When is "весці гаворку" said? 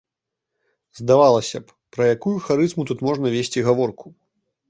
3.35-4.07